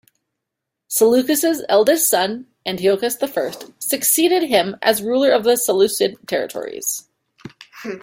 [0.87, 7.07] Seleucus' eldest son Antiochus the First succeeded him as ruler of the Seleucid territories.